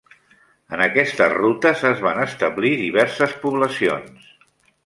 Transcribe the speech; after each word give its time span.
En 0.77 0.81
aquestes 0.85 1.35
rutes 1.35 1.83
es 1.91 2.01
van 2.07 2.23
establir 2.25 2.75
diverses 2.83 3.37
poblacions. 3.47 4.35